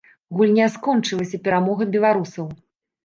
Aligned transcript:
Гульня 0.37 0.69
скончылася 0.77 1.41
перамогай 1.49 1.91
беларусаў. 1.97 2.51